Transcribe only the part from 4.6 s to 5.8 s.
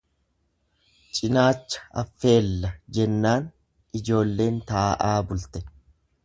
taa'aa bulte.